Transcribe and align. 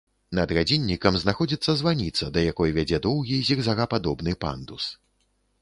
Над 0.37 0.53
гадзіннікам 0.57 1.19
знаходзіцца 1.23 1.75
званіца, 1.83 2.31
да 2.37 2.45
якой 2.53 2.75
вядзе 2.79 3.01
доўгі 3.07 3.39
зігзагападобны 3.51 4.37
пандус. 4.47 4.93